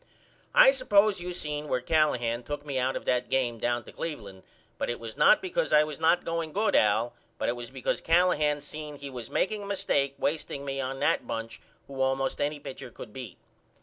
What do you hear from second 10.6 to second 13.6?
me on that bunch who allmost any pitcher could beat.